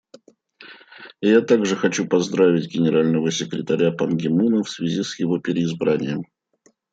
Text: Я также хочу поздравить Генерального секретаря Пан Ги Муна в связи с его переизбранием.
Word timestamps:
Я 1.21 1.41
также 1.41 1.75
хочу 1.75 2.07
поздравить 2.07 2.73
Генерального 2.73 3.29
секретаря 3.29 3.91
Пан 3.91 4.17
Ги 4.17 4.29
Муна 4.29 4.63
в 4.63 4.69
связи 4.71 5.03
с 5.03 5.19
его 5.19 5.37
переизбранием. 5.37 6.25